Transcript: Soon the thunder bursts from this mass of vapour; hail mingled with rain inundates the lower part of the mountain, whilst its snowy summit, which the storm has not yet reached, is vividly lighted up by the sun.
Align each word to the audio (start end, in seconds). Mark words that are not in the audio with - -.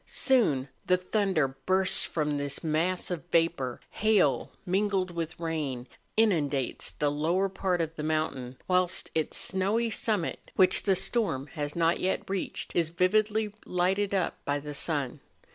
Soon 0.07 0.67
the 0.87 0.97
thunder 0.97 1.47
bursts 1.67 2.05
from 2.07 2.39
this 2.39 2.63
mass 2.63 3.11
of 3.11 3.23
vapour; 3.31 3.79
hail 3.91 4.49
mingled 4.65 5.11
with 5.11 5.39
rain 5.39 5.87
inundates 6.17 6.89
the 6.89 7.11
lower 7.11 7.47
part 7.47 7.81
of 7.81 7.95
the 7.97 8.01
mountain, 8.03 8.57
whilst 8.67 9.11
its 9.13 9.37
snowy 9.37 9.91
summit, 9.91 10.49
which 10.55 10.81
the 10.81 10.95
storm 10.95 11.45
has 11.53 11.75
not 11.75 11.99
yet 11.99 12.27
reached, 12.27 12.75
is 12.75 12.89
vividly 12.89 13.53
lighted 13.63 14.11
up 14.11 14.43
by 14.43 14.57
the 14.57 14.73
sun. 14.73 15.19